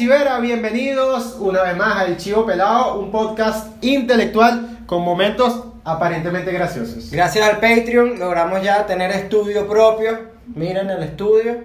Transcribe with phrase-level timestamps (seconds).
[0.00, 0.40] Buenas, ¿qué tal Chivera?
[0.40, 7.10] Bienvenidos una vez más al Chivo Pelado, un podcast intelectual con momentos aparentemente graciosos.
[7.10, 10.18] Gracias al Patreon logramos ya tener estudio propio.
[10.54, 11.64] Miren el estudio.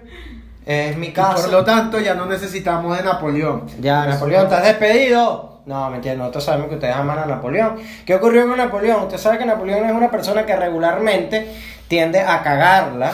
[0.66, 1.48] Es mi Y por casa.
[1.48, 3.68] lo tanto ya no necesitamos de Napoleón.
[3.80, 5.62] Ya, Napoleón, ¿estás despedido?
[5.66, 7.78] No, mentira, nosotros sabemos que ustedes aman a Napoleón.
[8.06, 9.04] ¿Qué ocurrió con Napoleón?
[9.04, 11.56] Usted sabe que Napoleón es una persona que regularmente
[11.88, 13.14] tiende a cagarla,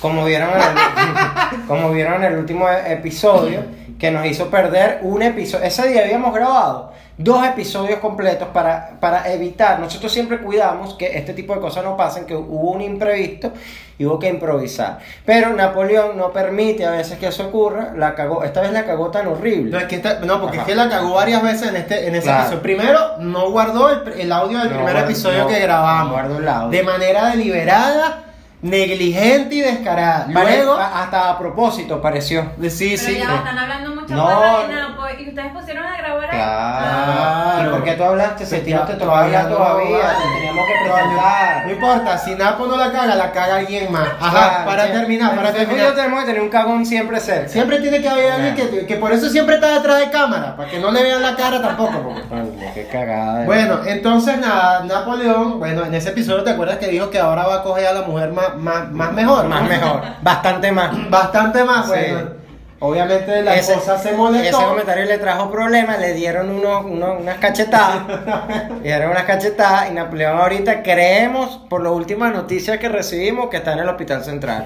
[0.00, 3.62] como vieron en el, como vieron en el último e- episodio,
[3.98, 5.64] que nos hizo perder un episodio.
[5.66, 11.34] Ese día habíamos grabado dos episodios completos para, para evitar, nosotros siempre cuidamos que este
[11.34, 13.52] tipo de cosas no pasen, que hubo un imprevisto
[13.98, 15.00] y hubo que improvisar.
[15.26, 19.10] Pero Napoleón no permite a veces que eso ocurra, la cagó, esta vez la cagó
[19.10, 19.70] tan horrible.
[19.70, 20.66] No, es que esta- no, porque Ajá.
[20.66, 22.40] es que la cagó varias veces en este en ese Claro.
[22.40, 22.62] episodio.
[22.62, 26.06] Primero, no guardó el, el audio del No primer episodio no- que grabamos.
[26.06, 26.70] no guardó el audio.
[26.70, 28.22] De manera deliberada,
[28.62, 30.26] negligente y descarada.
[30.32, 32.42] Pare- Luego, a- hasta a propósito pareció.
[32.68, 33.16] sí, Pero sí.
[33.18, 34.24] ya están hablando mucho No.
[34.26, 36.36] más de Napo y ustedes pusieron a grabar ahí.
[36.38, 37.68] Claro.
[37.68, 38.44] ¿Y por qué tú hablaste?
[38.60, 41.70] Ti no te Todavía hablar no, todavía, te teníamos que No presentar.
[41.70, 44.08] importa, si Napo no la caga, la caga alguien más.
[44.20, 44.92] Ajá, Claro, para sí.
[44.92, 45.94] terminar, para terminar.
[45.94, 47.48] tenemos que tener un cagón siempre cerca.
[47.48, 50.68] Siempre tiene que haber alguien que, que por eso siempre está detrás de cámara, para
[50.70, 52.02] que no le vean la cara tampoco.
[52.02, 53.38] porque- Coño, qué cagada.
[53.40, 57.44] de Bueno, entonces nada, Napoleón, bueno, en ese episodio te acuerdas que dijo que ahora
[57.46, 59.46] va a coger a la mujer más, más, más mejor.
[59.46, 60.02] más mejor.
[60.22, 61.10] Bastante más.
[61.10, 61.92] Bastante más, Sí.
[61.92, 62.40] bueno.
[62.82, 64.68] Obviamente la Ese- esposa se Ese molestó.
[64.68, 68.04] comentario le trajo problemas, le dieron unos, unos- unas cachetadas.
[68.82, 73.58] le dieron unas cachetadas y Napoleón ahorita creemos, por las últimas noticias que recibimos, que
[73.58, 74.64] está en el hospital central.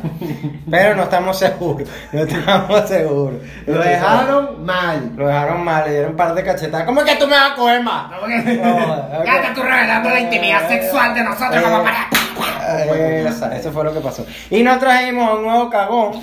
[0.70, 3.40] Pero no estamos seguros, no estamos seguros.
[3.66, 5.10] Lo dejaron mal.
[5.16, 6.86] Lo dejaron mal, le dieron un par de cachetadas.
[6.86, 8.12] ¿Cómo es que tú me vas a coger más?
[8.12, 12.06] No, Ya estás tú revelando la intimidad sexual de nosotros como para...
[12.78, 14.26] Esa, eso fue lo que pasó.
[14.50, 16.20] Y nos trajimos un nuevo cagón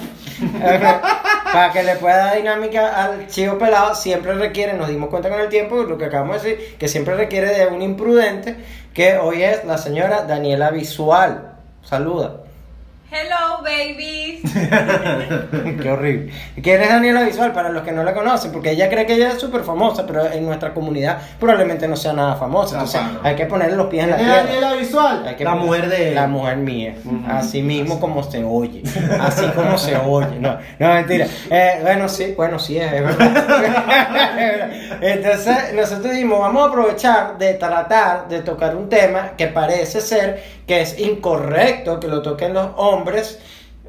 [1.53, 3.95] para que le pueda dar dinámica al chivo pelado.
[3.95, 7.15] Siempre requiere, nos dimos cuenta con el tiempo, lo que acabamos de decir, que siempre
[7.15, 8.57] requiere de un imprudente,
[8.93, 11.53] que hoy es la señora Daniela Visual.
[11.83, 12.40] Saluda.
[13.13, 14.39] Hello, babies.
[15.81, 16.31] Qué horrible.
[16.63, 17.51] ¿Quién es Daniela Visual?
[17.51, 20.31] Para los que no la conocen, porque ella cree que ella es súper famosa, pero
[20.31, 22.75] en nuestra comunidad probablemente no sea nada famosa.
[22.75, 24.43] Entonces hay que ponerle los pies en la ¿Es tierra.
[24.43, 25.27] Daniela Visual?
[25.27, 26.15] Hay que La poner- mujer de él.
[26.15, 26.95] La mujer mía.
[27.27, 28.81] Así mismo como se oye.
[29.19, 30.39] Así como se oye.
[30.39, 31.27] No, no mentira.
[31.49, 34.69] Eh, bueno, sí, bueno, sí es verdad.
[35.01, 40.61] Entonces, nosotros dijimos, vamos a aprovechar de tratar de tocar un tema que parece ser
[40.65, 43.00] que es incorrecto que lo toquen los hombres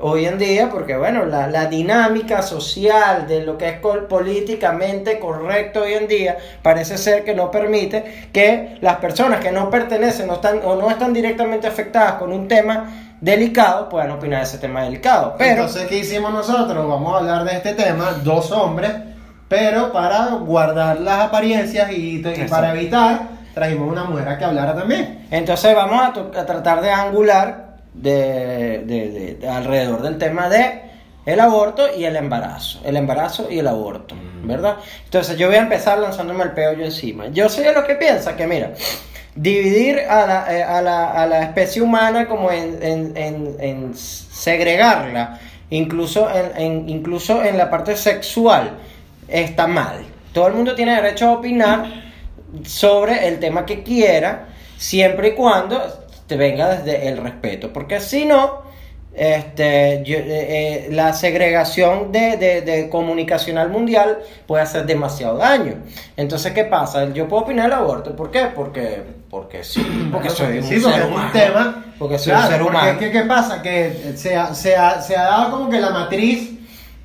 [0.01, 5.83] hoy en día, porque bueno, la, la dinámica social de lo que es políticamente correcto
[5.83, 10.35] hoy en día parece ser que no permite que las personas que no pertenecen no
[10.35, 14.83] están, o no están directamente afectadas con un tema delicado puedan opinar de ese tema
[14.83, 15.37] delicado.
[15.39, 16.89] Pero Entonces, ¿qué hicimos nosotros?
[16.89, 18.91] Vamos a hablar de este tema, dos hombres,
[19.49, 22.19] pero para guardar las apariencias y,
[22.51, 25.27] para evitar, trajimos una mujer a que hablara también.
[25.31, 30.83] entonces vamos a tratar de angular de, de- de- de alrededor del tema de
[31.25, 34.77] el aborto y el embarazo, el embarazo y el aborto, ¿verdad?
[35.05, 37.29] Entonces yo voy a empezar lanzándome el peo yo encima.
[37.29, 38.73] Yo soy de los que piensa que, mira,
[39.37, 43.95] dividir a la, eh, a la, a la especie humana como en, en- en- en
[43.97, 45.39] segregarla,
[45.71, 48.73] incluso en, en- incluso en la parte sexual,
[49.29, 50.05] está mal.
[50.33, 51.85] Todo el mundo tiene derecho a opinar
[52.67, 56.02] sobre el tema que quiera, siempre y cuando
[56.33, 58.63] te venga desde el respeto, porque si no,
[59.15, 60.25] este, yo- eh,
[60.87, 65.75] eh, la segregación de, de- de comunicacional mundial puede hacer demasiado daño.
[66.17, 67.13] Entonces, ¿qué pasa?
[67.13, 68.47] Yo puedo opinar del aborto, ¿por qué?
[68.55, 71.31] Porque, porque sí, porque soy un Sí, ser un humano.
[71.35, 71.85] tema.
[71.99, 72.99] Porque soy Claro, un ser humano.
[72.99, 73.61] que, ¿Qué pasa?
[73.61, 76.51] Que se ha, se, ha, se ha dado como que la matriz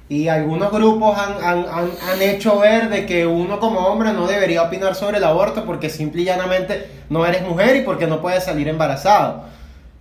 [0.10, 4.26] y algunos grupos han, han, han, han hecho ver de que uno como hombre no
[4.26, 8.22] debería opinar sobre el aborto porque simple y llanamente no eres mujer y porque no
[8.22, 9.44] puedes salir embarazado.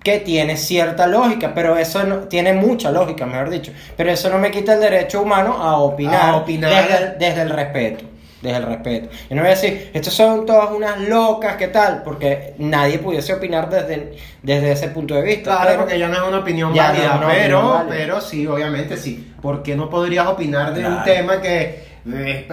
[0.02, 4.38] que tiene cierta lógica, pero eso no, tiene mucha lógica, mejor dicho, pero eso no
[4.38, 6.70] me quita el derecho humano a opinar, opinar.
[6.88, 8.04] Desde, desde el respeto,
[8.42, 9.08] desde el respeto.
[9.30, 12.02] Yo no voy a decir, estos son todas unas locas, ¿qué tal?
[12.02, 15.52] Porque nadie pudiese opinar desde, desde ese punto de vista.
[15.52, 17.94] Claro, pero- porque ya no es una opinión no válida, una pero, opinión válida.
[17.96, 19.32] pero sí, obviamente sí.
[19.40, 21.86] ¿Por qué no podrías opinar de un tema que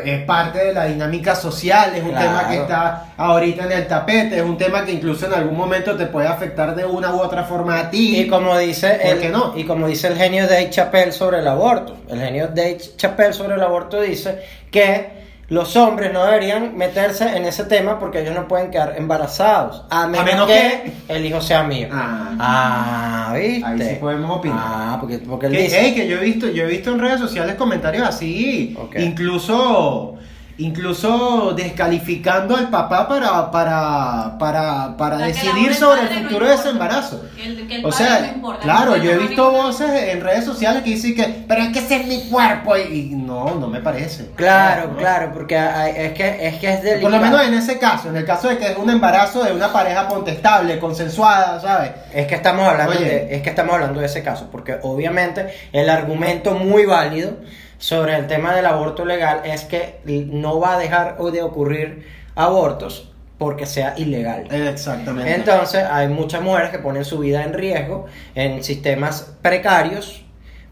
[0.03, 2.25] es, parte de la dinámica social, es un Claro.
[2.27, 5.95] tema que está ahorita en el tapete, es un tema que incluso en algún momento
[5.95, 8.21] te puede afectar de una u otra forma a ti?
[8.21, 9.53] Y como dice ¿Por el, qué no?
[9.55, 13.53] y como dice el genio Dave Chappelle sobre el aborto, el genio Dave Chappelle sobre
[13.55, 14.39] el aborto dice
[14.71, 15.12] que
[15.49, 19.83] los hombres no deberían meterse en ese tema porque ellos no pueden quedar embarazados.
[19.89, 21.89] A menos, menos que, el hijo sea mío.
[21.91, 22.35] Ah.
[22.39, 23.65] Ah, ¿viste?
[23.65, 24.59] Ahí sí podemos opinar.
[24.59, 25.93] Ah, porque, porque él Que, dice.
[25.93, 30.15] que yo he visto, yo he visto en redes sociales comentarios así, incluso,
[30.57, 36.69] incluso descalificando al papá para, para, para, para decidir sobre el no futuro de ese
[36.69, 37.23] embarazo.
[37.35, 40.45] Que el- que el O sea, no importa, claro, yo he visto voces en redes
[40.45, 42.81] sociales que dicen que, pero es que ese es mi cuerpo y,
[43.13, 44.31] y no, no me parece.
[44.35, 44.97] Claro, ¿no?
[44.97, 47.01] claro, porque hay- es que es, que es delicado.
[47.01, 49.53] Por lo menos en ese caso, en el caso de que es un embarazo de
[49.53, 51.91] una pareja contestable, consensuada, ¿sabes?
[52.13, 53.05] Es que estamos hablando Oye.
[53.05, 57.37] de, es que estamos hablando de ese caso, porque obviamente el argumento muy válido
[57.83, 63.11] sobre el tema del aborto legal es que no va a dejar de ocurrir abortos
[63.37, 64.47] porque sea ilegal.
[64.49, 65.35] Exactamente.
[65.35, 70.23] Entonces hay muchas mujeres que ponen su vida en riesgo en sistemas precarios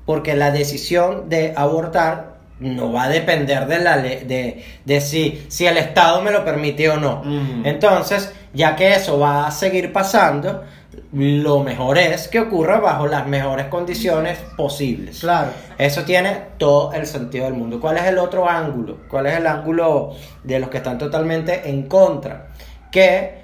[0.06, 5.66] porque la decisión de abortar no va a depender de la de, de si, si
[5.66, 7.24] el Estado me lo permite o no.
[7.66, 10.64] Entonces, ya que eso va a seguir pasando,
[11.14, 15.20] lo mejor es que ocurra bajo las mejores condiciones posibles.
[15.20, 15.52] Claro.
[15.78, 17.80] Eso tiene todo el sentido del mundo.
[17.80, 18.98] ¿Cuál es el otro ángulo?
[19.10, 22.48] ¿Cuál es el ángulo de los que están totalmente en contra?
[22.92, 23.42] Que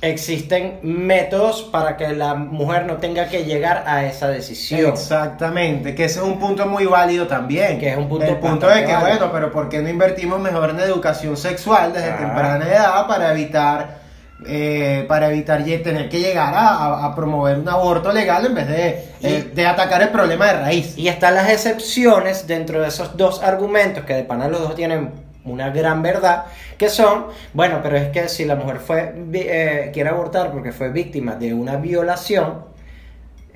[0.00, 4.92] existen métodos para que la mujer no tenga que llegar a esa decisión.
[4.92, 7.78] Exactamente, que ese es un punto muy válido también.
[7.80, 9.00] Que es un punto El punto de que, válido.
[9.18, 12.16] bueno, pero ¿por qué no invertimos mejor en educación sexual desde Ah.
[12.18, 13.98] temprana edad para evitar,
[14.46, 18.68] eh, para evitar tener que llegar a, a- a promover un aborto legal en vez
[18.68, 20.96] de, eh, de atacar el problema de raíz?
[20.96, 25.10] Y están las excepciones dentro de esos dos argumentos, que de pana los dos tienen
[25.44, 26.44] una gran verdad,
[26.76, 30.90] que son, bueno, pero es que si la mujer fue eh, quiere abortar porque fue
[30.90, 32.64] víctima de una violación,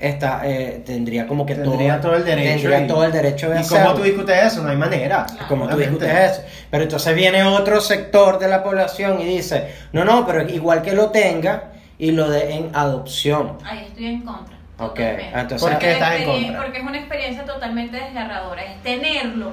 [0.03, 2.49] esta, eh, tendría como que Tendría todo el derecho.
[2.69, 3.85] tendría y- todo el derecho de ¿Y hacerlo.
[3.87, 4.63] cómo tú discutes eso?
[4.63, 5.25] No hay manera.
[5.49, 6.43] como tú discutes eso.
[6.71, 10.93] Pero entonces viene otro sector de la población y dice, no, no, pero igual que
[10.93, 13.59] lo tenga y lo dé en adopción.
[13.65, 14.57] Ahí estoy en contra.
[14.79, 16.63] Ok, entonces- ¿Por qué Porque estás en contra?
[16.63, 18.65] Porque es una experiencia totalmente desgarradora.
[18.65, 19.53] Es tenerlo,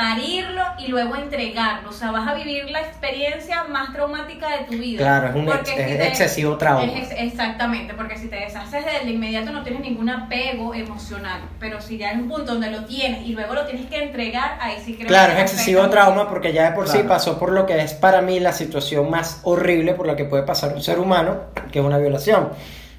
[0.00, 1.90] parirlo y luego entregarlo.
[1.90, 4.98] O sea, vas a vivir la experiencia más traumática de tu vida.
[4.98, 6.84] Claro, es un ex- si es te- excesivo trauma.
[6.84, 10.72] es ex- exactamente, porque si te deshaces de él de inmediato no tienes ningún apego
[10.74, 11.40] emocional.
[11.58, 14.56] Pero si ya es un punto donde lo tienes y luego lo tienes que entregar,
[14.60, 17.52] ahí sí creo Claro, que es excesivo trauma porque ya de por sí pasó por
[17.52, 20.82] lo que es para mí la situación más horrible por la que puede pasar un
[20.82, 21.36] ser humano,
[21.70, 22.48] que es una violación.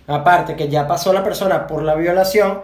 [0.08, 2.62] Aparte que ya pasó la persona por la violación,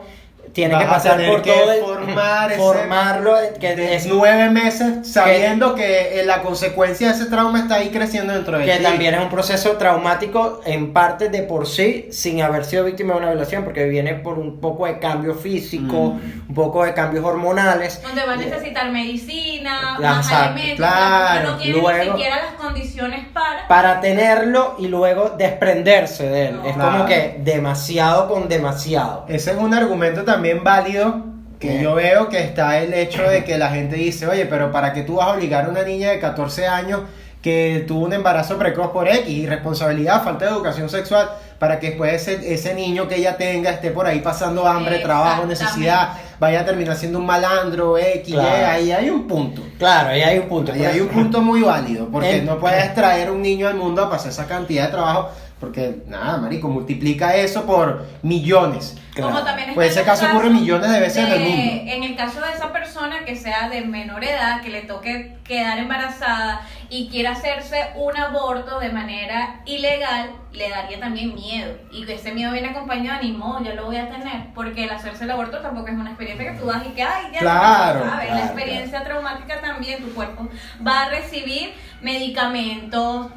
[0.53, 4.49] tiene Vas que pasar por que todo el formar ese- formarlo que De es nueve
[4.49, 8.77] meses sabiendo que, eh, la consecuencia de ese trauma está ahí creciendo dentro de que
[8.77, 8.83] ti.
[8.83, 13.19] también es un proceso traumático en parte de por sí sin haber sido víctima de
[13.19, 16.49] una violación porque viene por un poco de cambio físico, Mm.
[16.49, 18.01] un poco de cambios hormonales.
[18.01, 20.77] Donde va a necesitar medicina, más alimentos.
[20.77, 23.67] claro, no tiene luego- ni siquiera las condiciones para.
[23.67, 26.55] para tenerlo y luego desprenderse de él.
[26.57, 26.65] No.
[26.67, 26.91] es Claro.
[26.91, 29.25] como que demasiado con demasiado.
[29.27, 31.25] Ese es un argumento también válido
[31.59, 31.81] que Bien.
[31.81, 35.01] yo veo que está el hecho de que la gente dice, oye, pero ¿para qué
[35.01, 37.01] tú vas a obligar a una niña de 14 años
[37.41, 41.29] que tuvo un embarazo precoz por X, irresponsabilidad, falta de educación sexual,
[41.59, 45.45] para que después ese, ese niño que ella tenga esté por ahí pasando hambre, trabajo,
[45.45, 48.67] necesidad, vaya a terminar siendo un malandro, X, Y, Claro.
[48.67, 49.61] ahí hay un punto.
[49.79, 50.73] Claro, ahí hay un punto.
[50.73, 54.03] Ahí hay un punto muy válido, porque En- no puedes traer un niño al mundo
[54.03, 55.29] a pasar esa cantidad de trabajo,
[55.59, 58.95] porque nada, marico, multiplica eso por millones.
[59.13, 59.31] Claro.
[59.31, 61.91] Como también Pues ese caso ocurre millones de veces en el mundo.
[61.91, 65.79] En el caso de esa persona que sea de menor edad, que le toque quedar
[65.79, 71.73] embarazada y quiera hacerse un aborto de manera ilegal, le daría también miedo.
[71.91, 74.53] Y ese miedo viene acompañado de ni modo, yo lo voy a tener.
[74.53, 77.31] Porque el hacerse el aborto tampoco es una experiencia que tú vas y que, ay,
[77.33, 78.27] ya, Claro, ¿sabes?
[78.27, 80.47] claro, La experiencia traumática también, tu cuerpo
[80.85, 83.27] va a recibir medicamentos.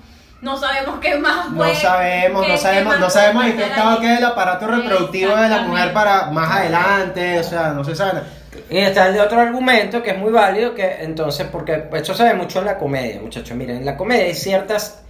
[0.42, 4.00] No sabemos qué más No puede- sabemos, qué- no sabemos, no sabemos en qué estado
[4.00, 8.22] queda el aparato reproductivo de la mujer para más adelante, o sea, no se sabe.
[8.70, 12.24] Y está el de otro argumento que es muy válido, que entonces, porque esto se
[12.24, 13.54] ve mucho en la comedia, muchachos.
[13.56, 15.02] Miren, en la comedia hay ciertas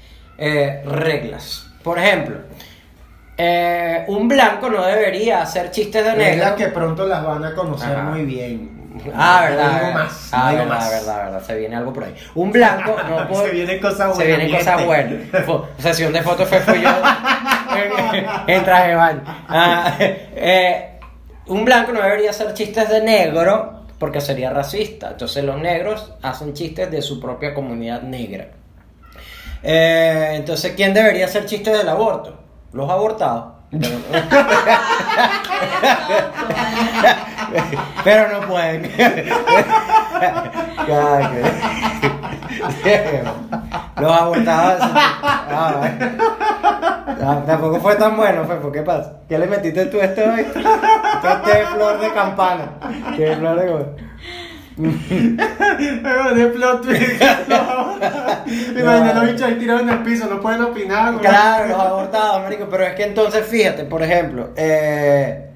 [0.43, 1.67] eh, reglas.
[1.83, 2.39] Por ejemplo,
[3.37, 6.25] eh, un blanco no debería hacer chistes de negro.
[6.25, 8.03] Reglas que pronto las van a conocer Ajá.
[8.05, 8.80] muy bien.
[9.15, 9.71] Ah, No verdad.
[9.71, 9.95] digo verdad.
[9.95, 10.91] más, ah, no digo verdad, más.
[10.91, 11.43] verdad, verdad.
[11.45, 12.15] Se viene algo por ahí.
[12.35, 13.47] Un blanco no puede.
[13.49, 14.27] Se vienen cosas Se buenas.
[14.27, 15.69] vienen mi cosas buenas.
[15.79, 19.23] Sesión de fotos fue, yo en, en traje baño.
[19.49, 20.99] Ah, eh,
[21.47, 25.11] un blanco no debería hacer chistes de negro porque sería racista.
[25.11, 28.49] Entonces los negros hacen chistes de su propia comunidad negra.
[29.63, 32.39] Eh, entonces, ¿quién debería hacer chistes del aborto?
[32.73, 33.60] Los abortados.
[38.05, 38.91] Pero- no pueden.
[44.01, 44.81] Los abortados.
[44.83, 45.83] Ah.
[47.23, 49.13] Ah, tampoco fue tan bueno, fue, ¿por qué pasa?
[49.29, 50.41] ¿Qué le metiste tú a esto hoy?
[50.41, 52.63] Esto es flor de campana.
[53.17, 53.67] ¿Qué flor de
[54.81, 57.23] de plot twist.
[58.79, 61.13] Imagina los bichos ahí tirados en el piso, no pueden opinar.
[61.13, 61.25] güey.
[61.25, 65.51] Claro, los abortados, marico, pero es que entonces fíjate, por ejemplo, eh,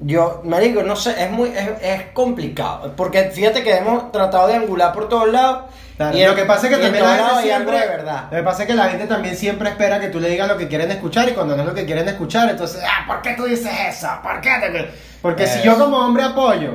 [0.00, 4.54] yo, marico, no sé, es muy, es, es complicado, porque fíjate que hemos tratado de
[4.54, 5.64] angular por todos lados.
[5.96, 8.24] Claro, y lo que pasa es que también la gente siempre, de verdad.
[8.30, 10.58] Lo que pasa es que la gente también siempre espera que tú le digas lo
[10.58, 13.32] que quieren escuchar y cuando no es lo que quieren escuchar, entonces, ah, ¿por qué
[13.32, 14.08] tú dices eso?
[14.22, 14.50] ¿Por qué?
[14.60, 14.90] te-?"
[15.22, 16.72] Porque si yo como hombre apoyo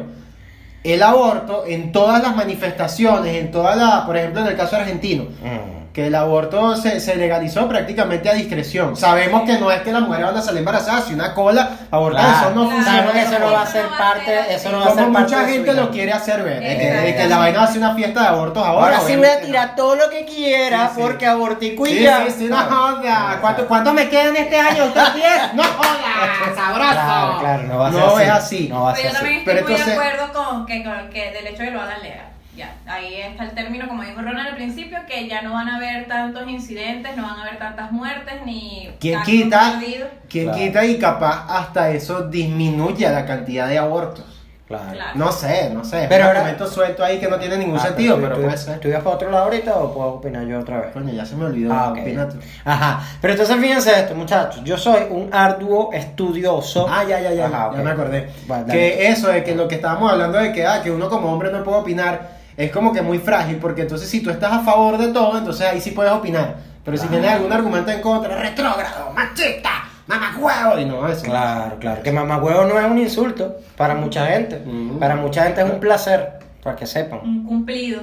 [0.84, 5.24] el aborto en todas las manifestaciones, en todas las, por ejemplo, en el caso argentino,
[5.24, 5.81] Mm.
[5.94, 8.96] Que el aborto se, se legalizó prácticamente a discreción.
[8.96, 12.22] Sabemos que no es que las mujeres van a salir embarazadas, si una cola, abortar,
[12.24, 12.38] Claro.
[12.40, 12.72] eso no Claro.
[12.72, 12.86] funciona.
[12.98, 15.14] Sabemos que eso no va a ser no parte, eso no va a ser Como
[15.14, 17.94] parte mucha gente lo quiere hacer ver, de que, la vaina va a ser una
[17.96, 18.86] fiesta de abortos ahora.
[18.98, 19.46] Ahora sí voy a no.
[19.46, 21.02] tirar todo lo que quiera Sí, sí.
[21.02, 22.08] porque abortico y Sí,
[22.38, 23.38] sí, no joda.
[23.42, 24.86] ¿Cuánto, ¿Cuánto me quedan este año?
[24.86, 25.54] ¿Otros 10?
[25.56, 26.56] ¡No jodas!
[26.56, 26.92] ¡Sabroso!
[26.92, 28.24] Claro, claro, no va a ser No así.
[28.24, 28.68] es así.
[28.70, 29.50] No va a Pero ser yo también así.
[29.50, 31.82] estoy Pero muy entonces- de acuerdo con que, con que del hecho de que lo
[31.82, 32.26] hagan legal.
[32.56, 35.78] Ya, ahí está el término, como dijo Ronald al principio, que ya no van a
[35.78, 39.78] haber tantos incidentes, no van a haber tantas muertes ni ¿Quién quita?
[39.80, 40.10] perdidos.
[40.30, 40.60] ¿Quién Claro.
[40.60, 44.26] quita y capaz hasta eso disminuye la cantidad de abortos?
[44.68, 44.92] Claro.
[44.94, 45.12] Claro.
[45.16, 45.98] No sé, no sé.
[45.98, 48.36] Pero Pero un ahora- argumento suelto ahí que no tiene ningún Ah, sentido, ¿tú- pero
[48.36, 48.80] tú- puede ser.
[48.80, 50.92] ¿Tú ibas para otro lado ahorita o puedo opinar yo otra vez?
[50.94, 51.74] Coño, ya se me olvidó.
[51.74, 52.00] Ah, ok.
[52.00, 52.38] opina tú.
[52.66, 53.02] Ajá.
[53.22, 54.62] Pero entonces fíjense esto, muchachos.
[54.64, 56.86] Yo soy un arduo estudioso.
[56.90, 58.30] Ah, ya, ya, ya, Ajá, ya me acordé.
[58.70, 61.52] Que eso de que lo que estábamos hablando de que, ah, que uno como hombre
[61.52, 64.98] no puede opinar, es como que muy frágil, porque entonces si tú estás a favor
[64.98, 66.56] de todo, entonces ahí sí puedes opinar.
[66.84, 67.10] Pero si Ah.
[67.12, 69.70] tienes algún argumento en contra, retrógrado, machista,
[70.08, 71.24] mamacuevo, y no, eso.
[71.24, 72.02] Claro, claro.
[72.04, 74.62] Que mamagüevo no es un insulto para mucha gente.
[75.00, 77.20] Para mucha gente es un placer, para que sepan.
[77.24, 78.02] Un cumplido.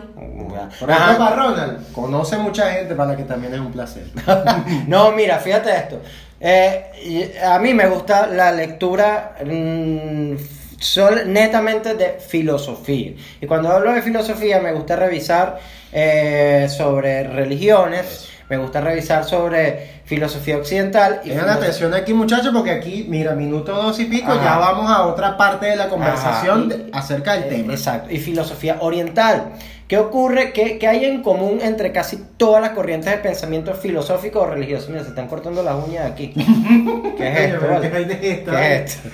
[0.78, 4.04] Por ejemplo, para Ronald, conoce mucha gente para la que también es un placer.
[4.86, 6.00] no, mira, fíjate esto.
[6.40, 10.34] Eh, a mí me gusta la lectura mm,
[10.78, 13.12] sol- netamente de filosofía.
[13.40, 15.58] Y cuando hablo de filosofía me gusta revisar
[15.92, 21.20] eh, sobre religiones, me gusta revisar sobre filosofía occidental.
[21.24, 24.42] Y Tengan atención aquí, muchachos, porque aquí, mira, minuto dos y pico, Ajá.
[24.42, 27.74] ya vamos a otra parte de la conversación acerca del Eh, tema.
[27.74, 29.52] Exacto, y filosofía oriental.
[29.88, 30.52] ¿Qué ocurre?
[30.52, 34.88] ¿Qué, qué hay en común entre casi todas las corrientes de pensamiento filosófico o religioso?
[34.90, 36.28] Mira, se están cortando las uñas aquí.
[37.16, 37.66] ¿Qué es esto?
[37.66, 37.90] Vale?
[37.90, 38.50] ¿qué hay de esto?
[38.50, 39.08] ¿Qué es esto?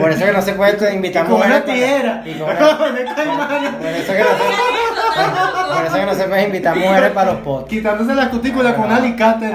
[0.00, 2.78] Por eso que no se puede invitar con mujeres una para- y con una-.
[3.84, 7.40] Por eso que no se, por eso que no se puede invitar mujeres para los
[7.42, 7.70] podcasts.
[7.70, 9.52] Quitándose la cutícula con un alicate.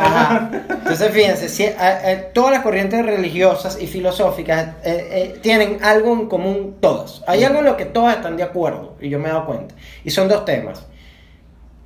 [0.69, 6.27] Entonces, fíjense, si- eh, eh, todas las corrientes religiosas y filosóficas eh, tienen algo en
[6.27, 7.23] común, todas.
[7.27, 9.73] Hay algo en lo que todas están de acuerdo, y yo me he dado cuenta.
[10.03, 10.85] Y son dos temas.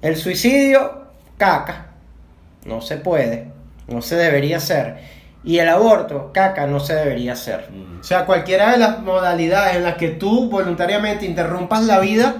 [0.01, 1.87] El suicidio, caca,
[2.65, 3.47] no se puede,
[3.87, 4.97] no se debería hacer.
[5.45, 7.69] Y el aborto, caca, no se debería hacer.
[7.99, 12.35] O sea, cualquiera de las modalidades en las que tú voluntariamente interrumpas la vida,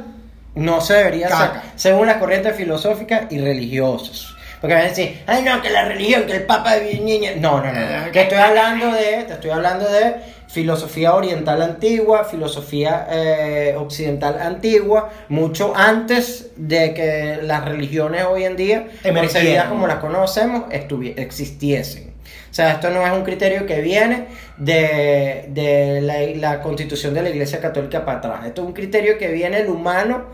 [0.56, 1.46] No se debería Caca.
[1.46, 4.36] hacer, según las corrientes filosóficas y religiosas.
[4.62, 7.32] Porque van a decir, ay no, que la religión, que el papa de niña.
[7.38, 7.80] No, no, no.
[8.06, 8.12] no.
[8.12, 10.16] Te estoy hablando de, te estoy hablando de
[10.54, 18.56] filosofía oriental antigua, filosofía eh, occidental antigua, mucho antes de que las religiones hoy en
[18.56, 22.14] día, concebidas como las conocemos, existiesen.
[22.52, 27.24] O sea, esto no es un criterio que viene de, de la, la constitución de
[27.24, 28.46] la Iglesia Católica para atrás.
[28.46, 30.26] Esto es un criterio que viene el humano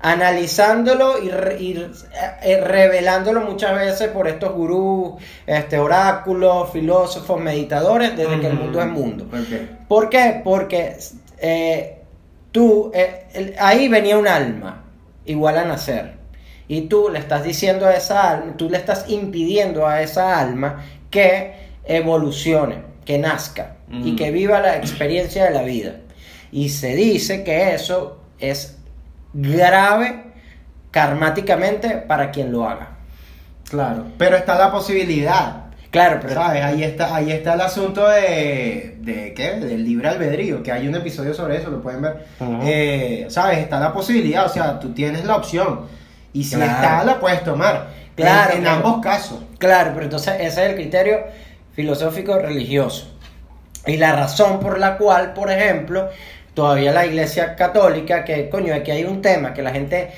[0.00, 1.72] analizándolo y, re- y,
[2.42, 5.14] eh, revelándolo muchas veces por estos gurús,
[5.46, 9.26] este, oráculos, filósofos, meditadores, desde que el mundo es mundo.
[9.88, 10.40] ¿Por qué?
[10.44, 10.96] Porque
[11.38, 11.98] eh,
[12.52, 14.84] tú, eh, el- ahí venía un alma,
[15.24, 16.14] igual a nacer.
[16.68, 20.84] Y tú le estás diciendo a esa alma, tú le estás impidiendo a esa alma
[21.10, 21.52] que
[21.84, 25.92] evolucione, que nazca y que viva la experiencia de la vida.
[26.50, 28.75] Y se dice que eso es
[29.38, 30.22] grave
[30.90, 32.88] karmáticamente para quien lo haga.
[33.68, 34.04] Claro.
[34.16, 35.64] Pero está la posibilidad.
[35.90, 36.62] Claro, pero ¿Sabes?
[36.62, 39.52] Ahí está, ahí está el asunto de, de ¿qué?
[39.54, 42.26] Del libre albedrío, que hay un episodio sobre eso, lo pueden ver.
[42.62, 43.58] Eh, ¿Sabes?
[43.58, 45.82] Está la posibilidad, o sea, tú tienes la opción.
[46.32, 46.72] Y si Claro.
[46.72, 47.88] está, la puedes tomar.
[48.14, 48.76] Claro, En, en claro.
[48.86, 49.38] ambos casos.
[49.58, 51.18] Claro, pero entonces ese es el criterio
[51.74, 53.12] filosófico religioso.
[53.86, 56.08] Y la razón por la cual, por ejemplo,
[56.56, 60.08] todavía la iglesia católica, que coño, aquí hay un tema que la gente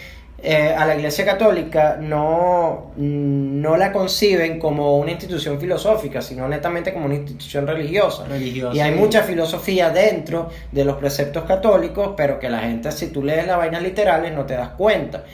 [0.40, 6.92] eh, a la Iglesia Católica no, no la conciben como una institución filosófica, sino netamente
[6.94, 8.24] como una institución religiosa.
[8.24, 8.98] Religiosa, Y hay sí.
[9.00, 13.56] mucha filosofía dentro de los preceptos católicos, pero que la gente, si tú lees las
[13.56, 15.24] vainas literales, no te das cuenta.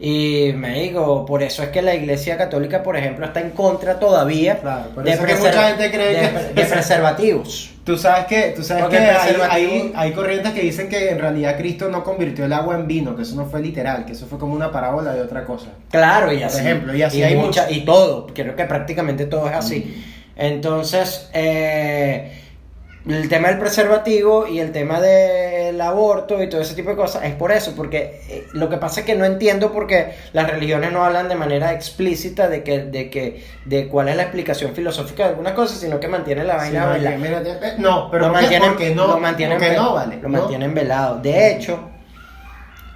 [0.00, 3.98] Y me digo, por eso es que la Iglesia Católica, por ejemplo, está en contra
[4.00, 7.70] todavía Claro, por de, eso es que mucha gente cree de- que- de preservativos.
[7.84, 11.18] Tú sabes que, tú sabes Porque que hay, hay, hay corrientes que dicen que en
[11.18, 14.24] realidad Cristo no convirtió el agua en vino, que eso no fue literal, que eso
[14.26, 15.66] fue como una parábola de otra cosa.
[15.90, 16.58] Claro, y Por así.
[16.60, 17.74] ejemplo, y así hay mucha- mucho.
[17.74, 20.02] Y todo, creo que prácticamente todo es así.
[20.34, 22.32] Entonces, eh,
[23.06, 27.24] el tema del preservativo y el tema del aborto y todo ese tipo de cosas
[27.24, 30.48] es por eso, porque eh, lo que pasa es que no entiendo por qué las
[30.50, 34.74] religiones no hablan de manera explícita de que, de que, de cuál es la explicación
[34.74, 38.10] filosófica de algunas cosas, sino que mantienen la vaina no, vela- que mira, eh, no,
[38.10, 40.16] pero lo mantienen, Porque no, lo mantienen, porque ve- no, vale.
[40.22, 40.38] lo ¿no?
[40.40, 41.18] mantienen velado.
[41.20, 41.90] De hecho,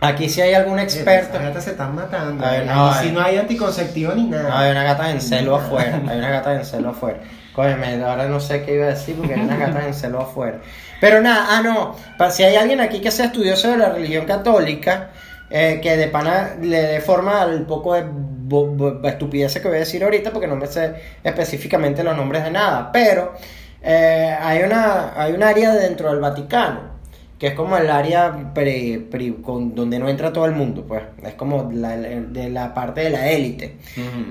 [0.00, 1.35] aquí sí hay algún experto.
[1.35, 2.45] Las gatas se están matando.
[2.65, 3.12] No, sí ay.
[3.12, 4.49] no hay anticonceptivo ni nada.
[4.49, 6.00] No, hay una gata en celo afuera.
[6.09, 7.19] Hay una gata en celo afuera.
[7.59, 10.61] Cógeme, ahora no sé qué iba a decir porque hay una gata en celo afuera.
[11.00, 11.97] Pero nada, ah, no.
[12.17, 15.11] Para si hay alguien aquí que sea estudioso de la religión católica,
[15.50, 20.05] eh, que de pana le dé forma al poco de estupidez que voy a decir
[20.05, 22.93] ahorita, porque no me sé específicamente los nombres de nada.
[22.93, 23.35] Pero
[23.83, 26.98] eh, hay, una, hay un área dentro del Vaticano
[27.38, 31.02] que es como el área pre- pre- con- donde no entra todo el mundo, pues.
[31.23, 33.76] Es como la, de la parte de la élite,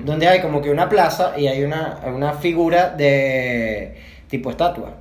[0.04, 3.96] donde hay como que una plaza y hay una, una figura de
[4.28, 4.92] tipo estatua,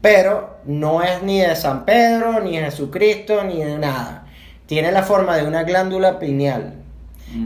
[0.00, 4.26] pero no es ni de San Pedro, ni de Jesucristo, ni de nada.
[4.66, 6.74] Tiene la forma de una glándula pineal,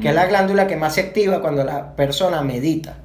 [0.00, 2.96] que es la glándula que más se activa cuando la persona medita.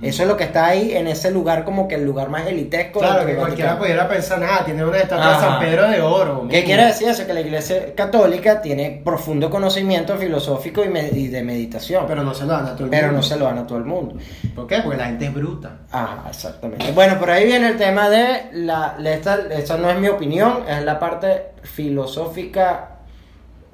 [0.00, 3.00] Eso es lo que está ahí en ese lugar como que el lugar más elitesco.
[3.00, 3.78] Claro, que cualquiera Vaticano.
[3.78, 5.40] pudiera pensar, nada, tiene una estatua de.
[5.40, 6.46] San Pedro de oro.
[6.48, 7.26] ¿Qué quiere decir eso?
[7.26, 12.44] Que la iglesia católica tiene profundo conocimiento filosófico y, de meditación, pero, Pero no se
[12.46, 13.16] lo dan a todo el pero mundo.
[13.16, 14.16] no se lo dan a todo el mundo.
[14.54, 14.78] ¿Por qué?
[14.82, 15.78] Porque la gente es bruta.
[15.90, 16.92] Ajá, exactamente.
[16.92, 18.96] Bueno, por ahí viene el tema de la...
[19.04, 22.98] Esta, esta no es mi opinión, es la parte filosófica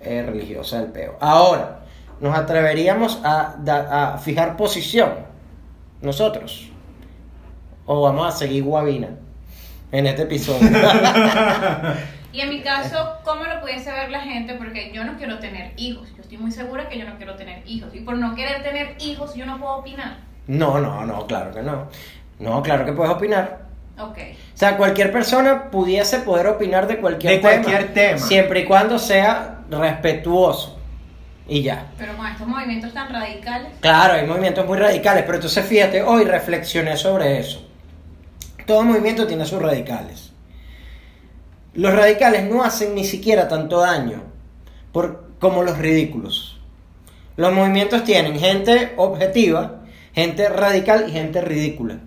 [0.00, 1.16] eh, religiosa del peo.
[1.20, 1.80] Ahora,
[2.20, 5.33] nos atreveríamos a fijar posición
[6.04, 6.68] nosotros.
[7.86, 9.08] O vamos a seguir guabina
[9.92, 10.68] en este episodio.
[12.34, 14.54] Y en mi caso, ¿cómo lo pudiese ver la gente?
[14.54, 16.08] Porque yo no quiero tener hijos.
[16.16, 17.94] Yo estoy muy segura que yo no quiero tener hijos.
[17.94, 20.16] Y por no querer tener hijos, yo no puedo opinar.
[20.48, 21.86] No, no, no, claro que no.
[22.40, 23.60] No, claro que puedes opinar.
[24.00, 24.18] Ok.
[24.18, 27.62] O sea, cualquier persona pudiese poder opinar de cualquier De tema.
[27.62, 28.18] cualquier tema.
[28.18, 30.73] Siempre y cuando sea respetuoso.
[31.46, 31.92] Y ya.
[31.98, 33.68] Pero con estos movimientos tan radicales.
[33.80, 37.66] Claro, hay movimientos muy radicales, pero entonces fíjate, hoy reflexioné sobre eso.
[38.66, 40.32] Todo movimiento tiene sus radicales.
[41.74, 44.22] Los radicales no hacen ni siquiera tanto daño
[44.92, 46.60] por, como los ridículos.
[47.36, 49.82] Los movimientos tienen gente objetiva,
[50.14, 51.98] gente radical y gente ridícula.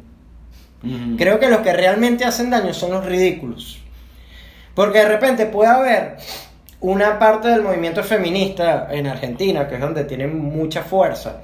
[1.17, 3.79] Creo que los que realmente hacen daño son los ridículos.
[4.73, 6.17] Porque de repente puede haber
[6.81, 11.37] una parte del movimiento feminista en Argentina, que es donde tienen mucha fuerza,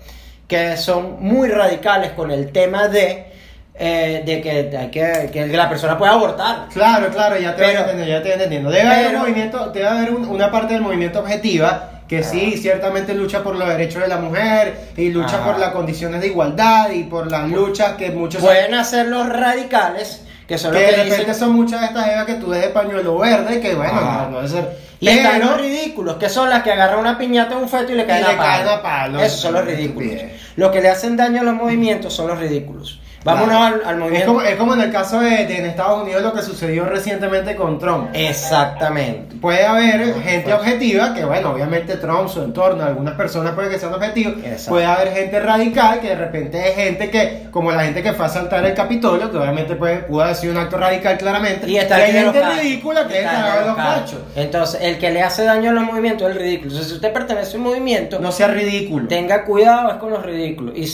[0.47, 3.25] que son muy radicales con el tema de,
[3.73, 6.67] eh, de que, que, que la persona pueda abortar.
[6.71, 8.69] Claro, claro, ya te Pero- voy entendiendo, ya te voy entendiendo.
[8.69, 12.57] Debe haber un pero- movimiento, debe haber un- una parte del movimiento objetiva que sí,
[12.57, 16.91] ciertamente lucha por los derechos de la mujer y lucha por las condiciones de igualdad
[16.91, 20.91] y por las luchas que muchos Pueden hacer los radicales, que son que de que
[20.91, 21.35] repente dicen...
[21.35, 24.23] son muchas de estas evas que tú des de pañuelo verde, que bueno, Ajá.
[24.25, 24.77] no, no debe ser.
[24.99, 27.91] Y están los Pero, ridículos, que son las que agarran una piñata a un feto
[27.91, 28.65] y le caen le a palo.
[28.65, 29.19] caen a palo.
[29.21, 30.13] Esos son los ridículos.
[30.55, 32.99] Los que le hacen daño a los movimientos son los ridículos.
[33.23, 33.75] Vámonos Claro.
[33.75, 34.27] al, al es, movimiento.
[34.27, 37.55] como, es como en el caso de, de en Estados Unidos lo que sucedió recientemente
[37.55, 38.09] con Trump.
[38.13, 39.35] Exactamente.
[39.41, 40.55] Puede haber gente Pues.
[40.55, 44.35] objetiva, que bueno, obviamente Trump, su entorno, algunas personas puede que sean objetivos.
[44.67, 48.25] Puede haber gente radical, que de repente es gente que, como la gente que fue
[48.25, 51.69] a saltar el Capitolio, que obviamente puede, pudo haber sido un acto radical claramente.
[51.69, 52.59] Y está hay gente cachos.
[52.61, 54.19] ridícula que es Está de de los cachos.
[54.35, 56.69] Entonces, el que le hace daño a los movimientos es el ridículo.
[56.71, 59.07] Entonces, si usted pertenece a un movimiento, No sea ridículo.
[59.07, 60.75] tenga cuidado es con los ridículos.
[60.77, 60.87] Y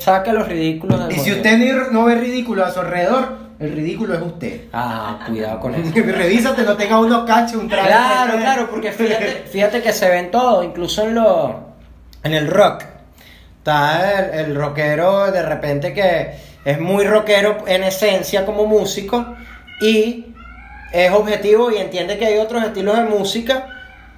[0.00, 1.56] saque los ridículos del Y si usted
[1.90, 4.60] no ve ridículo a su alrededor, el ridículo es usted.
[4.72, 5.92] Ah, cuidado con eso.
[5.94, 7.88] Revísate, no tenga unos cachos, un traje.
[7.88, 11.60] Claro, claro, porque fíjate, fíjate que se ven todo, incluso en lo,
[12.22, 12.84] en el rock.
[13.58, 16.34] Está el, el rockero de repente que
[16.64, 19.36] es muy rockero en esencia como músico
[19.80, 20.26] y
[20.92, 23.66] es objetivo y entiende que hay otros estilos de música,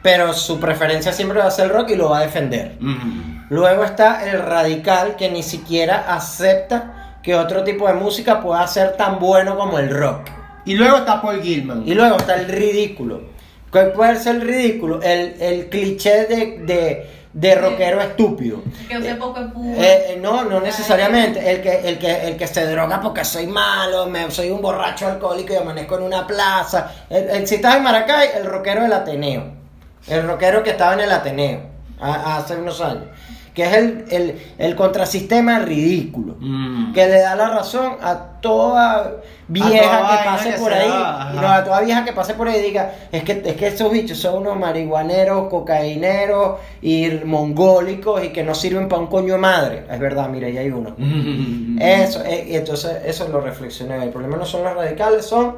[0.02, 2.76] pero su preferencia siempre va a ser el rock y lo va a defender.
[2.80, 3.46] Mm.
[3.50, 8.96] Luego está el radical que ni siquiera acepta que otro tipo de música pueda ser
[8.96, 10.28] tan bueno como el rock.
[10.64, 11.82] Y luego está Paul Gilman.
[11.86, 13.22] Y luego está el ridículo.
[13.70, 15.00] ¿Cuál puede ser el ridículo?
[15.02, 18.60] El, el cliché de, de, de rockero estúpido.
[18.88, 19.80] Que use poco de puro.
[19.80, 21.50] Eh, eh, no, no necesariamente.
[21.50, 25.06] El que, el, que, el que se droga porque soy malo, me, soy un borracho
[25.06, 26.92] alcohólico y amanezco en una plaza.
[27.10, 29.44] El, el- si estás en Maracay, el rockero del Ateneo.
[30.06, 31.60] El rockero que estaba en el Ateneo
[32.00, 33.04] a- hace unos años.
[33.58, 36.36] Que es el, el, el contrasistema ridículo.
[36.38, 36.92] Mm.
[36.92, 39.16] Que le da la razón a toda
[39.48, 40.88] vieja toda que pase que por ahí.
[40.88, 43.90] No, a toda vieja que pase por ahí y diga, es que, es que esos
[43.90, 49.40] bichos son unos marihuaneros, cocaineros y mongólicos y que no sirven para un coño de
[49.40, 49.86] madre.
[49.90, 50.94] Es verdad, mira, ahí hay uno.
[51.80, 54.00] Eso, eh, y entonces eso lo reflexioné.
[54.04, 55.56] El problema no son los radicales, son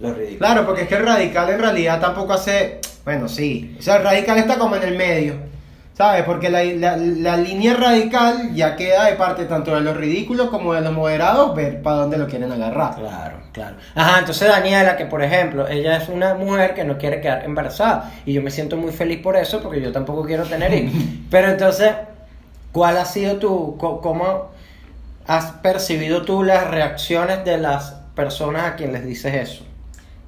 [0.00, 0.38] los ridículos.
[0.38, 2.80] Claro, porque es que el radical en realidad tampoco hace.
[3.04, 3.76] Bueno, sí.
[3.78, 5.52] O sea, el radical está como en el medio.
[5.94, 6.22] ¿Sabes?
[6.24, 10.72] Porque la, la- la línea radical ya queda de parte tanto de los ridículos como
[10.72, 12.94] de los moderados, ver para dónde lo quieren agarrar.
[12.94, 13.76] Claro, claro.
[13.94, 18.10] Ajá, entonces Daniela, que por ejemplo, ella es una mujer que no quiere quedar embarazada.
[18.24, 20.94] Y yo me siento muy feliz por eso, porque yo tampoco quiero tener hijos.
[21.30, 21.92] Pero entonces,
[22.72, 24.50] ¿cuál ha sido tu, cómo
[25.26, 29.66] has percibido tú las reacciones de las personas a quien les dices eso?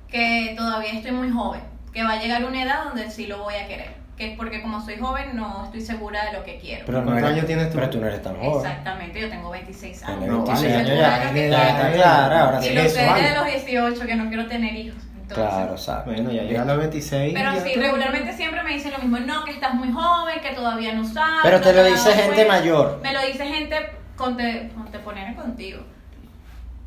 [0.09, 1.61] que todavía estoy muy joven,
[1.92, 4.62] que va a llegar una edad donde sí lo voy a querer, que es porque
[4.62, 6.85] como soy joven no estoy segura de lo que quiero.
[6.87, 7.74] Pero, no ¿Cuántos eres, años tienes tú?
[7.77, 8.66] pero tú no eres tan joven.
[8.70, 10.20] Exactamente, yo tengo 26 años.
[10.27, 11.48] No, 26 vale, años ya, ya.
[11.88, 12.74] ya, clara, ahora Y sí.
[12.74, 13.22] lo eso, sé vale.
[13.22, 15.03] desde los 18 que no quiero tener hijos.
[15.22, 16.11] Entonces, Claro, exacto.
[16.12, 17.33] Bueno, ya llega a los 26.
[17.35, 20.50] Pero sí, tú- regularmente siempre me dicen lo mismo, no, que estás muy joven, que
[20.55, 21.40] todavía no sabes.
[21.42, 22.53] Pero no te lo dice gente cuenta".
[22.53, 23.00] mayor.
[23.03, 23.77] Me lo dice gente
[24.16, 25.81] conte, contemporánea contigo,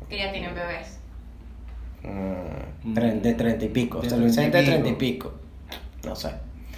[0.08, 0.98] que ya tienen bebés.
[2.04, 4.00] Mm, tre- de treinta y pico.
[4.00, 5.34] De Se lo dicen de treinta y treinta y pico.
[6.04, 6.30] No sé.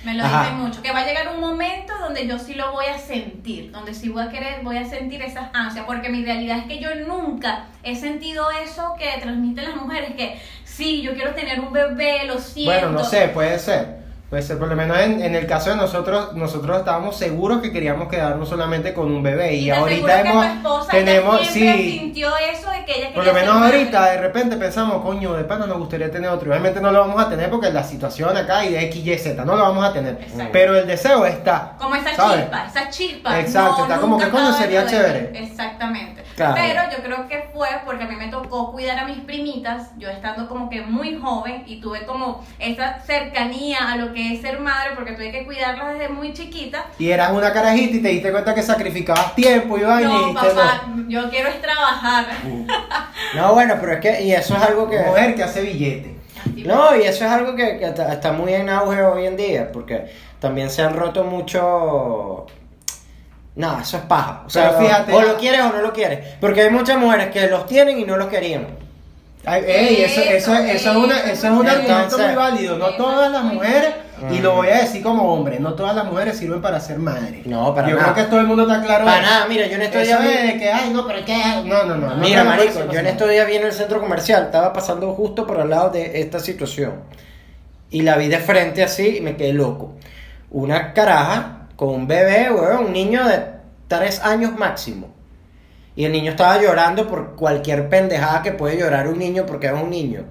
[0.05, 0.45] Me lo Ajá.
[0.45, 3.71] dicen mucho, que va a llegar un momento donde yo sí lo voy a sentir,
[3.71, 6.79] donde sí voy a querer, voy a sentir esas ansias, porque mi realidad es que
[6.79, 11.73] yo nunca he sentido eso que transmiten las mujeres, que sí, yo quiero tener un
[11.73, 12.73] bebé, lo siento.
[12.73, 14.00] Bueno, no sé, puede ser.
[14.31, 17.73] Puede ser, por lo menos en, en el caso de nosotros, nosotros estábamos seguros que
[17.73, 19.55] queríamos quedarnos solamente con un bebé.
[19.55, 23.27] Y, te ahorita que hemos, tu esposa tenemos, sí, sintió eso de que ella por
[23.27, 23.79] lo menos madre.
[23.79, 26.49] ahorita de repente pensamos, coño, de pana nos gustaría tener otro.
[26.49, 29.45] Obviamente no lo vamos a tener porque la situación acá y de X, Y, Z,
[29.45, 30.17] no lo vamos a tener.
[30.21, 30.51] Exacto.
[30.53, 31.73] Pero el deseo está.
[31.77, 32.43] Como esa ¿sabes?
[32.43, 33.41] chispa, esa chispa.
[33.41, 35.33] Exacto, no, está como que, coño, sería chévere.
[35.35, 36.20] Exactamente.
[36.41, 36.55] Claro.
[36.57, 40.09] Pero yo creo que fue porque a mí me tocó cuidar a mis primitas, yo
[40.09, 44.59] estando como que muy joven y tuve como esa cercanía a lo que es ser
[44.59, 46.87] madre porque tuve que cuidarlas desde muy chiquita.
[46.99, 50.19] Y eras una carajita y te diste cuenta que sacrificabas tiempo y vaina y No,
[50.19, 52.27] dijiste, papá, yo quiero es trabajar.
[53.37, 54.91] No, bueno, pero es que, y eso es algo no.
[54.91, 54.99] que.
[54.99, 56.17] Mujer que hace billete.
[56.57, 59.71] No, y eso es algo que, que está, está muy en auge hoy en día,
[59.71, 62.47] porque también se han roto mucho...
[63.61, 64.43] No, eso es paja.
[64.47, 66.21] O sea, Pero fíjate- o lo quieres o no lo quieres.
[66.41, 68.67] Porque hay muchas mujeres que los tienen y no los querían.
[69.45, 72.79] Ay, ey, eso, eso, eso es una, eso es un argumento muy válido.
[72.79, 73.91] No todas las mujeres,
[74.31, 77.43] y lo voy a decir como hombre, no todas las mujeres sirven para ser madre.
[77.47, 78.13] No, para Yo nada.
[78.13, 79.05] creo que todo el mundo está claro.
[79.07, 79.31] Para eso.
[79.31, 80.23] nira, mira, yo en estos días...
[80.23, 81.37] de que, ay, no, pero es que.
[81.65, 82.09] No, no, no.
[82.11, 85.47] no Mira, marico, yo en estos días vi en el centro comercial, estaba pasando justo
[85.47, 86.95] por al lado de esta situación.
[87.91, 89.95] Y la vi de frente así y me quedé loco.
[90.51, 93.41] Una caraja con un bebé, weón, un niño de
[93.89, 95.09] tres años máximo.
[95.97, 99.73] Y el niño estaba llorando por cualquier pendejada que puede llorar un niño porque es
[99.73, 100.25] un niño.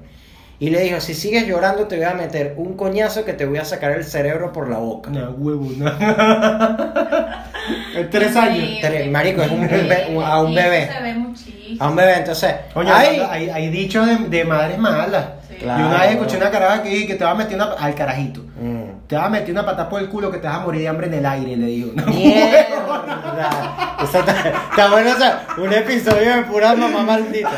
[0.59, 3.57] Y le dijo, si sigues llorando te voy a meter un coñazo que te voy
[3.57, 5.09] a sacar el cerebro por la boca.
[5.09, 5.89] No, huevo, no.
[7.95, 8.67] En tres años.
[8.81, 10.83] Tres- marico, es un bebé- un- a un bebé.
[10.83, 11.83] Eso se ve muchísimo.
[11.83, 12.53] A un bebé, entonces...
[12.75, 15.25] Coño, ay, hay, hay dichos de, de madres malas.
[15.59, 15.83] Claro.
[15.83, 17.65] Y una vez escuché una caraja que, que te va a meter una.
[17.73, 18.41] Al carajito.
[18.61, 19.07] mm.
[19.07, 20.87] Te va a meter una patada por el culo que te vas a morir de
[20.87, 21.91] hambre en el aire, le digo.
[22.05, 23.97] Mierda.
[24.03, 24.31] Eso está,
[24.69, 27.51] está bueno, o sea, un episodio de pura mamá maldita.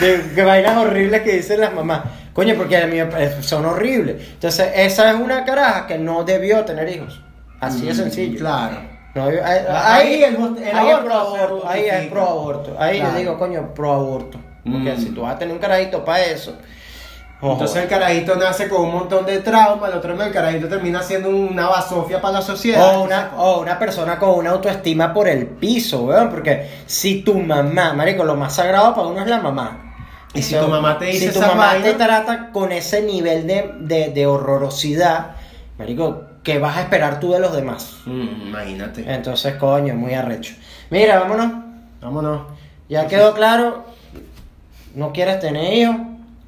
[0.00, 2.00] De, de, vainas horribles que dicen las mamás.
[2.32, 2.96] Coño, porque a mí
[3.40, 4.16] son horribles.
[4.34, 7.20] Entonces, esa es una caraja que no debió tener hijos.
[7.60, 8.34] Así de sencillo.
[8.34, 8.76] Mm, Claro.
[9.14, 11.68] No, ahí, el- el ahí es aborto pro aborto.
[11.68, 12.76] Ahí es pro aborto.
[12.78, 13.12] Ahí Claro.
[13.14, 14.38] yo digo, coño, pro aborto.
[14.62, 14.98] Porque Mm.
[15.00, 16.56] si tú vas a tener un carajito para eso.
[17.40, 21.28] Entonces el carajito nace con un montón de trauma, el otro el carajito termina siendo
[21.30, 22.96] una basofia para la sociedad.
[22.96, 26.30] O una, o una persona con una autoestima por el piso, weón.
[26.30, 29.84] Porque si tu mamá, marico, lo más sagrado para uno es la mamá.
[30.34, 33.02] Y si tu mamá te dice Si tu esa mamá vaina- te trata con ese
[33.02, 35.36] nivel de, de, de horrorosidad,
[35.78, 37.98] marico, ¿qué vas a esperar tú de los demás?
[38.04, 39.04] Mm, imagínate.
[39.14, 40.54] Entonces, coño, muy arrecho.
[40.90, 41.52] Mira, vámonos.
[42.02, 42.42] Vámonos.
[42.88, 43.84] Ya quedó claro.
[44.96, 45.96] No quieres tener hijos.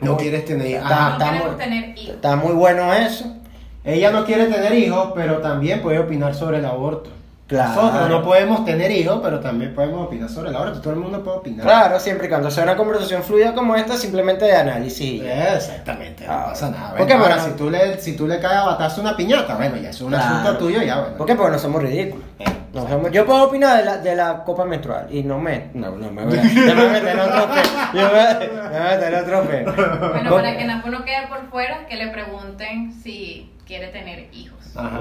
[0.01, 2.15] No quieres tener Ah, no está muy, tener hijos.
[2.15, 3.37] está muy bueno eso.
[3.85, 7.11] Ella no quiere tener hijos, pero también puede opinar sobre el aborto.
[7.51, 7.83] Claro.
[7.83, 10.81] Nosotros no podemos tener hijos, pero también podemos opinar sobre el aborto.
[10.81, 11.67] Todo el mundo puede opinar.
[11.67, 15.21] Claro, siempre y cuando sea una conversación fluida como esta, simplemente de análisis.
[15.23, 16.95] Exactamente, no Ah, pasa nada.
[16.97, 19.77] porque, Bueno, ahora, si tú le, si tú le caes a batazo una piñata, bueno,
[19.77, 20.25] ya es un Claro.
[20.37, 21.17] asunto tuyo, ya, bueno.
[21.17, 21.35] ¿Por qué?
[21.35, 22.25] Porque no somos ridículos.
[22.73, 25.71] No somos- yo puedo opinar de la, de la copa menstrual y no me.
[25.75, 27.61] No, no me voy a, ya me voy a meter en otro pe.
[27.99, 29.65] Yo me voy a, me voy a meter en otro pe.
[29.65, 34.59] Bueno, para que Napo no quede por fuera, que le pregunten si quiere tener hijos.
[34.75, 34.99] Ajá.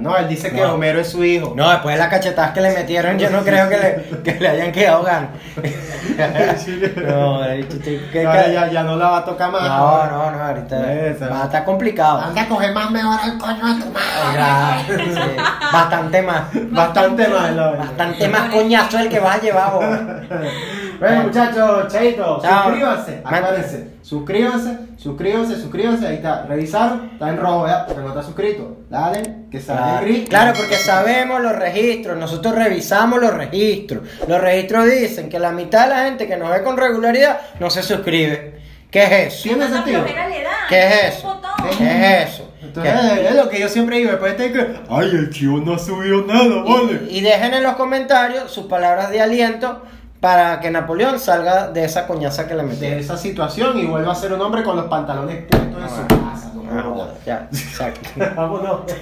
[0.00, 0.74] No, él dice que No.
[0.74, 1.52] Homero es su hijo.
[1.54, 4.48] No, después de las cachetadas que le metieron, yo no creo que le, que le
[4.48, 5.30] hayan quedado ganas.
[6.96, 7.40] no,
[8.12, 9.62] que- ya, ya no la va a tocar más.
[9.62, 11.28] no, no, no, ahorita Esa.
[11.28, 12.18] va a estar complicado.
[12.22, 14.34] Anda a coger más mejor al coño de tu madre.
[14.34, 15.36] Ya, sí,
[15.72, 16.42] bastante más.
[16.70, 17.84] Bastante más, la verdad.
[17.86, 19.84] Bastante más coñazo el que vas a llevar vos.
[21.02, 22.62] Bueno, muchachos, chaito, Chao.
[22.64, 28.22] suscríbanse, acuérdense, suscríbanse, suscríbanse, suscríbanse, ahí está, revisaron, está en rojo, ya, porque no está
[28.22, 30.28] suscrito, dale, que salga en Claro, gris.
[30.28, 34.02] claro, porque sabemos los registros, nosotros revisamos los registros.
[34.28, 37.68] Los registros dicen que la mitad de la gente que nos ve con regularidad no
[37.68, 38.60] se suscribe.
[38.88, 39.42] ¿Qué es eso?
[39.42, 40.04] ¿Tiene ¿Cuánta sentido?
[40.68, 41.40] ¿Qué es eso?
[41.78, 41.84] ¿Qué
[42.20, 42.48] es eso?
[42.62, 43.28] Entonces, ¿Qué?
[43.28, 46.24] es lo que yo siempre digo, después de que, ay, el chivo no ha subido
[46.26, 47.00] nada, vale.
[47.10, 49.82] Y, y dejen en los comentarios sus palabras de aliento
[50.22, 52.98] para que Napoleón salga de esa coñaza que le De metieron.
[53.00, 56.52] esa situación y vuelva a ser un hombre con los pantalones puestos en su casa.
[56.54, 56.62] no
[57.02, 58.08] Ah, ya, exacto.
[58.36, 58.82] Vámonos.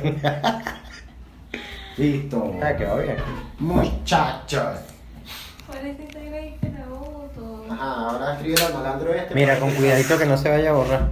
[1.98, 2.54] Listo.
[2.62, 3.16] Ah, quedó bien.
[3.59, 4.78] Muchachos.
[5.66, 7.64] ¿Cuál es ese ahí que la voto?
[7.70, 9.35] Ajá, ahora escribe el malandro este.
[9.35, 11.09] Mira, con que- cuidadito que no se vaya a borrar.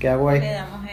[0.00, 0.40] ¿Qué hago ahí?
[0.40, 0.83] Le damos